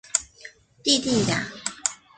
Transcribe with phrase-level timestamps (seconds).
[0.81, 1.47] 蒂蒂雅。